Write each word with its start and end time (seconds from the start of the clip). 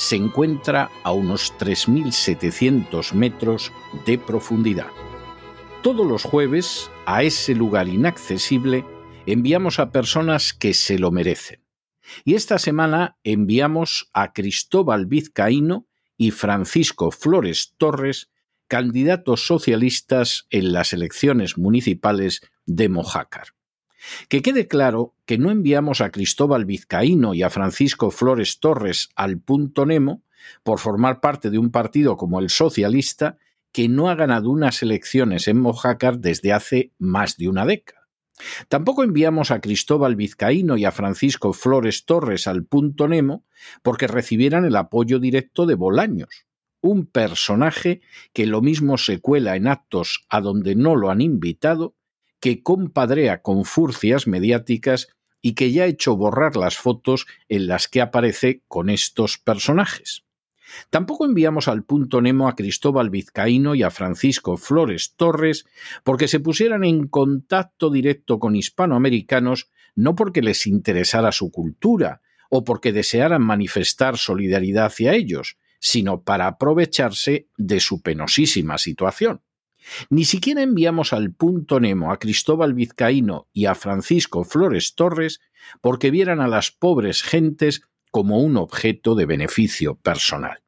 se 0.00 0.16
encuentra 0.16 0.90
a 1.04 1.12
unos 1.12 1.52
3.700 1.58 3.12
metros 3.12 3.70
de 4.06 4.16
profundidad. 4.16 4.86
Todos 5.82 6.06
los 6.06 6.22
jueves, 6.22 6.90
a 7.04 7.22
ese 7.22 7.54
lugar 7.54 7.86
inaccesible, 7.86 8.86
enviamos 9.26 9.78
a 9.78 9.92
personas 9.92 10.54
que 10.54 10.72
se 10.72 10.98
lo 10.98 11.10
merecen. 11.10 11.62
Y 12.24 12.32
esta 12.32 12.58
semana 12.58 13.18
enviamos 13.24 14.08
a 14.14 14.32
Cristóbal 14.32 15.04
Vizcaíno 15.04 15.86
y 16.16 16.30
Francisco 16.30 17.10
Flores 17.10 17.74
Torres, 17.76 18.30
candidatos 18.68 19.46
socialistas 19.46 20.46
en 20.48 20.72
las 20.72 20.94
elecciones 20.94 21.58
municipales 21.58 22.40
de 22.64 22.88
Mojácar. 22.88 23.48
Que 24.28 24.42
quede 24.42 24.68
claro 24.68 25.14
que 25.26 25.38
no 25.38 25.50
enviamos 25.50 26.00
a 26.00 26.10
Cristóbal 26.10 26.64
Vizcaíno 26.64 27.34
y 27.34 27.42
a 27.42 27.50
Francisco 27.50 28.10
Flores 28.10 28.60
Torres 28.60 29.10
al 29.14 29.38
punto 29.38 29.86
Nemo 29.86 30.22
por 30.62 30.78
formar 30.78 31.20
parte 31.20 31.50
de 31.50 31.58
un 31.58 31.70
partido 31.70 32.16
como 32.16 32.40
el 32.40 32.50
socialista 32.50 33.38
que 33.72 33.88
no 33.88 34.08
ha 34.08 34.14
ganado 34.14 34.50
unas 34.50 34.82
elecciones 34.82 35.48
en 35.48 35.60
Mojácar 35.60 36.18
desde 36.18 36.52
hace 36.52 36.92
más 36.98 37.36
de 37.36 37.48
una 37.48 37.64
década. 37.66 38.08
Tampoco 38.68 39.04
enviamos 39.04 39.50
a 39.50 39.60
Cristóbal 39.60 40.16
Vizcaíno 40.16 40.76
y 40.76 40.84
a 40.84 40.92
Francisco 40.92 41.52
Flores 41.52 42.04
Torres 42.06 42.46
al 42.46 42.64
punto 42.64 43.06
Nemo 43.06 43.44
porque 43.82 44.06
recibieran 44.06 44.64
el 44.64 44.76
apoyo 44.76 45.18
directo 45.18 45.66
de 45.66 45.74
Bolaños, 45.74 46.46
un 46.80 47.06
personaje 47.06 48.00
que 48.32 48.46
lo 48.46 48.62
mismo 48.62 48.96
se 48.96 49.20
cuela 49.20 49.56
en 49.56 49.68
actos 49.68 50.24
a 50.30 50.40
donde 50.40 50.74
no 50.74 50.96
lo 50.96 51.10
han 51.10 51.20
invitado 51.20 51.96
que 52.40 52.62
compadrea 52.62 53.42
con 53.42 53.64
furcias 53.64 54.26
mediáticas 54.26 55.08
y 55.42 55.54
que 55.54 55.72
ya 55.72 55.84
ha 55.84 55.86
hecho 55.86 56.16
borrar 56.16 56.56
las 56.56 56.76
fotos 56.76 57.26
en 57.48 57.66
las 57.66 57.88
que 57.88 58.00
aparece 58.00 58.62
con 58.68 58.90
estos 58.90 59.38
personajes. 59.38 60.24
Tampoco 60.90 61.24
enviamos 61.24 61.68
al 61.68 61.84
punto 61.84 62.20
Nemo 62.20 62.48
a 62.48 62.54
Cristóbal 62.54 63.10
Vizcaíno 63.10 63.74
y 63.74 63.82
a 63.82 63.90
Francisco 63.90 64.56
Flores 64.56 65.14
Torres 65.16 65.66
porque 66.04 66.28
se 66.28 66.40
pusieran 66.40 66.84
en 66.84 67.08
contacto 67.08 67.90
directo 67.90 68.38
con 68.38 68.54
hispanoamericanos 68.56 69.70
no 69.94 70.14
porque 70.14 70.42
les 70.42 70.66
interesara 70.66 71.32
su 71.32 71.50
cultura 71.50 72.20
o 72.48 72.64
porque 72.64 72.92
desearan 72.92 73.42
manifestar 73.42 74.16
solidaridad 74.16 74.86
hacia 74.86 75.14
ellos, 75.14 75.56
sino 75.78 76.22
para 76.22 76.46
aprovecharse 76.46 77.48
de 77.56 77.80
su 77.80 78.02
penosísima 78.02 78.78
situación. 78.78 79.42
Ni 80.08 80.24
siquiera 80.24 80.62
enviamos 80.62 81.12
al 81.12 81.32
punto 81.32 81.80
Nemo 81.80 82.12
a 82.12 82.18
Cristóbal 82.18 82.74
Vizcaíno 82.74 83.48
y 83.52 83.66
a 83.66 83.74
Francisco 83.74 84.44
Flores 84.44 84.94
Torres 84.94 85.40
porque 85.80 86.10
vieran 86.10 86.40
a 86.40 86.48
las 86.48 86.70
pobres 86.70 87.22
gentes 87.22 87.82
como 88.10 88.40
un 88.40 88.56
objeto 88.56 89.14
de 89.14 89.26
beneficio 89.26 89.96
personal. 89.96 90.62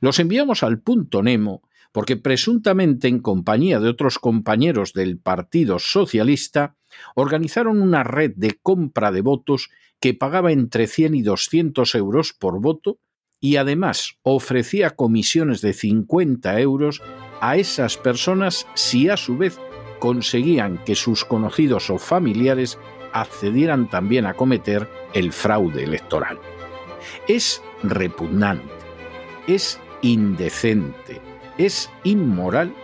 Los 0.00 0.18
enviamos 0.18 0.62
al 0.62 0.80
punto 0.80 1.22
Nemo 1.22 1.62
porque 1.92 2.16
presuntamente 2.16 3.08
en 3.08 3.20
compañía 3.20 3.80
de 3.80 3.88
otros 3.88 4.18
compañeros 4.18 4.92
del 4.92 5.18
Partido 5.18 5.78
Socialista 5.78 6.76
organizaron 7.14 7.80
una 7.80 8.04
red 8.04 8.32
de 8.36 8.58
compra 8.62 9.10
de 9.10 9.22
votos 9.22 9.70
que 10.00 10.14
pagaba 10.14 10.52
entre 10.52 10.86
100 10.86 11.14
y 11.14 11.22
200 11.22 11.94
euros 11.94 12.32
por 12.32 12.60
voto 12.60 13.00
y 13.40 13.56
además 13.56 14.14
ofrecía 14.22 14.90
comisiones 14.90 15.60
de 15.60 15.72
50 15.72 16.60
euros 16.60 17.02
a 17.40 17.56
esas 17.56 17.96
personas 17.96 18.66
si 18.74 19.08
a 19.08 19.16
su 19.16 19.36
vez 19.36 19.58
conseguían 19.98 20.78
que 20.84 20.94
sus 20.94 21.24
conocidos 21.24 21.90
o 21.90 21.98
familiares 21.98 22.78
accedieran 23.12 23.88
también 23.88 24.26
a 24.26 24.34
cometer 24.34 24.88
el 25.14 25.32
fraude 25.32 25.84
electoral. 25.84 26.38
Es 27.26 27.62
repugnante, 27.82 28.72
es 29.46 29.80
indecente, 30.02 31.20
es 31.58 31.90
inmoral 32.04 32.74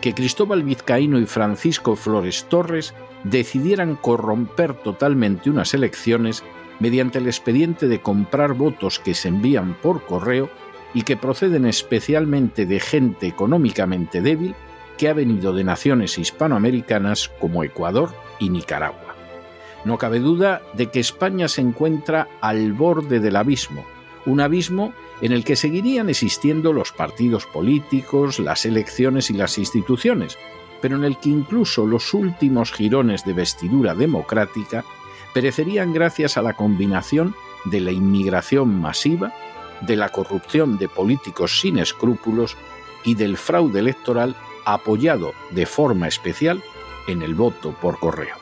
que 0.00 0.14
Cristóbal 0.14 0.62
Vizcaíno 0.62 1.18
y 1.18 1.26
Francisco 1.26 1.96
Flores 1.96 2.46
Torres 2.48 2.94
decidieran 3.24 3.96
corromper 3.96 4.74
totalmente 4.74 5.48
unas 5.48 5.74
elecciones 5.74 6.42
mediante 6.82 7.20
el 7.20 7.26
expediente 7.28 7.86
de 7.86 8.00
comprar 8.00 8.54
votos 8.54 8.98
que 8.98 9.14
se 9.14 9.28
envían 9.28 9.74
por 9.80 10.04
correo 10.04 10.50
y 10.94 11.02
que 11.02 11.16
proceden 11.16 11.64
especialmente 11.64 12.66
de 12.66 12.80
gente 12.80 13.28
económicamente 13.28 14.20
débil 14.20 14.56
que 14.98 15.08
ha 15.08 15.12
venido 15.12 15.52
de 15.52 15.62
naciones 15.62 16.18
hispanoamericanas 16.18 17.30
como 17.38 17.62
Ecuador 17.62 18.10
y 18.40 18.50
Nicaragua. 18.50 19.14
No 19.84 19.96
cabe 19.96 20.18
duda 20.18 20.60
de 20.74 20.90
que 20.90 20.98
España 20.98 21.46
se 21.46 21.60
encuentra 21.60 22.26
al 22.40 22.72
borde 22.72 23.20
del 23.20 23.36
abismo, 23.36 23.84
un 24.26 24.40
abismo 24.40 24.92
en 25.20 25.30
el 25.30 25.44
que 25.44 25.54
seguirían 25.54 26.08
existiendo 26.08 26.72
los 26.72 26.90
partidos 26.90 27.46
políticos, 27.46 28.40
las 28.40 28.66
elecciones 28.66 29.30
y 29.30 29.34
las 29.34 29.56
instituciones, 29.56 30.36
pero 30.80 30.96
en 30.96 31.04
el 31.04 31.16
que 31.18 31.28
incluso 31.28 31.86
los 31.86 32.12
últimos 32.12 32.72
jirones 32.72 33.24
de 33.24 33.34
vestidura 33.34 33.94
democrática 33.94 34.84
perecerían 35.32 35.92
gracias 35.92 36.36
a 36.36 36.42
la 36.42 36.54
combinación 36.54 37.34
de 37.64 37.80
la 37.80 37.90
inmigración 37.90 38.80
masiva, 38.80 39.32
de 39.80 39.96
la 39.96 40.10
corrupción 40.10 40.78
de 40.78 40.88
políticos 40.88 41.60
sin 41.60 41.78
escrúpulos 41.78 42.56
y 43.04 43.14
del 43.14 43.36
fraude 43.36 43.80
electoral 43.80 44.36
apoyado 44.64 45.32
de 45.50 45.66
forma 45.66 46.08
especial 46.08 46.62
en 47.08 47.22
el 47.22 47.34
voto 47.34 47.72
por 47.80 47.98
correo. 47.98 48.36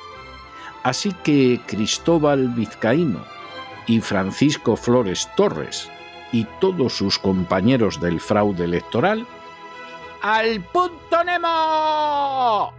Así 0.82 1.12
que 1.24 1.60
Cristóbal 1.66 2.48
Vizcaíno 2.48 3.24
y 3.86 4.00
Francisco 4.00 4.76
Flores 4.76 5.28
Torres 5.36 5.90
y 6.32 6.44
todos 6.60 6.94
sus 6.94 7.18
compañeros 7.18 8.00
del 8.00 8.20
fraude 8.20 8.64
electoral, 8.64 9.26
¡al 10.22 10.60
punto 10.62 11.24
Nemo! 11.24 12.72